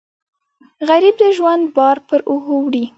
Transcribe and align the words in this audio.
غریب 0.89 1.15
د 1.21 1.23
ژوند 1.37 1.63
بار 1.75 1.97
پر 2.07 2.19
اوږو 2.29 2.55
وړي 2.65 2.83